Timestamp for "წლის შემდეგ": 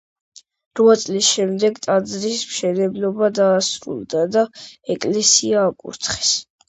1.01-1.77